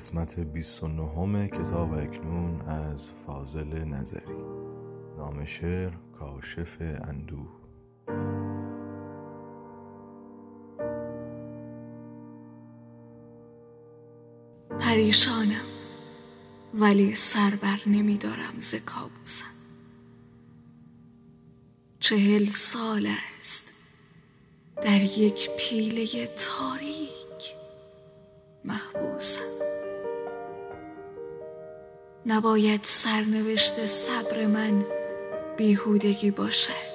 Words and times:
قسمت 0.00 0.40
29 0.40 1.48
کتاب 1.48 1.92
اکنون 1.92 2.60
از 2.60 3.00
فاضل 3.26 3.84
نظری. 3.84 4.34
نام 5.18 5.44
شعر 5.44 5.92
کاشف 6.18 6.76
اندوه. 6.80 7.48
پریشانم 14.78 15.66
ولی 16.74 17.14
سر 17.14 17.58
بر 17.62 17.80
نمی 17.86 18.18
دارم 18.18 18.54
ز 18.58 18.74
کابوسم. 18.74 19.54
چهل 21.98 22.44
سال 22.44 23.06
است 23.38 23.72
در 24.82 25.00
یک 25.00 25.50
پیله 25.58 26.06
تاریک. 26.26 27.09
نباید 32.26 32.80
سرنوشت 32.82 33.86
صبر 33.86 34.46
من 34.46 34.84
بیهودگی 35.56 36.30
باشد. 36.30 36.90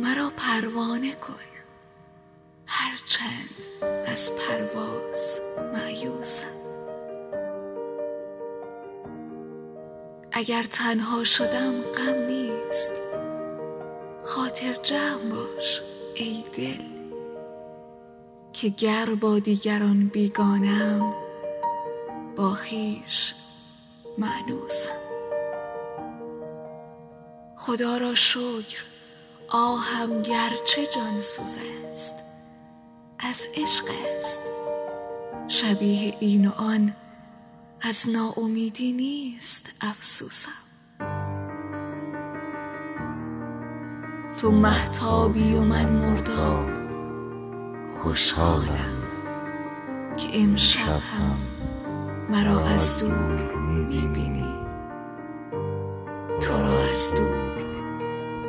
مرا 0.00 0.32
پروانه 0.36 1.14
کن. 1.14 1.34
هرچند 2.66 3.66
از 4.06 4.32
پرواز 4.32 5.40
معیوسم 5.74 6.46
اگر 10.32 10.62
تنها 10.62 11.24
شدم 11.24 11.82
غم 11.82 12.26
نیست. 12.26 12.92
خاطر 14.24 14.72
جمع 14.72 15.30
باش 15.30 15.80
ای 16.14 16.44
دل. 16.52 16.84
که 18.52 18.68
گر 18.68 19.06
با 19.20 19.38
دیگران 19.38 20.06
بیگانم 20.06 21.14
با 22.36 22.50
خویش 22.50 23.34
معنوسم 24.20 24.98
خدا 27.56 27.98
را 27.98 28.14
شکر 28.14 28.84
آهم 29.48 30.22
گرچه 30.22 30.86
جان 30.86 31.20
سوز 31.20 31.58
است 31.90 32.14
از 33.18 33.46
عشق 33.54 33.84
است. 34.18 34.42
شبیه 35.48 36.16
این 36.20 36.48
و 36.48 36.50
آن 36.50 36.94
از 37.80 38.08
ناامیدی 38.12 38.92
نیست 38.92 39.72
افسوسم. 39.80 40.50
تو 44.38 44.50
محتابی 44.50 45.54
و 45.54 45.60
من 45.60 45.88
مرداب 45.88 46.70
خوشحالم 47.96 49.02
که 50.16 50.28
امشب 50.32 50.88
هم 50.88 51.59
مرا 52.30 52.60
از 52.60 52.98
دور 52.98 53.54
می‌بینی. 53.56 54.54
تو 56.40 56.52
را 56.52 56.78
از 56.94 57.14
دور 57.14 57.64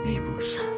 میبوسم. 0.06 0.71